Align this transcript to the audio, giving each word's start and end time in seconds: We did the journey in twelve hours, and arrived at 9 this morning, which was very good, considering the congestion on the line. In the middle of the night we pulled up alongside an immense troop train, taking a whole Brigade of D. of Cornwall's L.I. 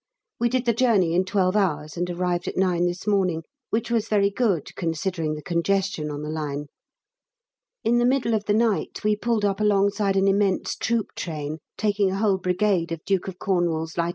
We 0.39 0.49
did 0.49 0.65
the 0.65 0.73
journey 0.73 1.13
in 1.13 1.25
twelve 1.25 1.55
hours, 1.55 1.95
and 1.95 2.09
arrived 2.09 2.47
at 2.47 2.57
9 2.57 2.87
this 2.87 3.05
morning, 3.05 3.43
which 3.69 3.91
was 3.91 4.07
very 4.07 4.31
good, 4.31 4.75
considering 4.75 5.35
the 5.35 5.43
congestion 5.43 6.09
on 6.09 6.23
the 6.23 6.29
line. 6.31 6.69
In 7.83 7.99
the 7.99 8.05
middle 8.07 8.33
of 8.33 8.45
the 8.45 8.55
night 8.55 9.01
we 9.03 9.15
pulled 9.15 9.45
up 9.45 9.59
alongside 9.59 10.15
an 10.15 10.27
immense 10.27 10.75
troop 10.75 11.13
train, 11.15 11.59
taking 11.77 12.09
a 12.09 12.17
whole 12.17 12.39
Brigade 12.39 12.91
of 12.91 13.05
D. 13.05 13.19
of 13.27 13.37
Cornwall's 13.37 13.95
L.I. 13.95 14.09